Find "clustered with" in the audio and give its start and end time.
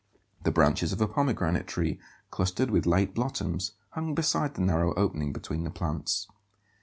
2.31-2.87